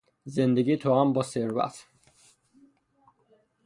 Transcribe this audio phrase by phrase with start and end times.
[0.25, 1.85] زندگی توام با ثروت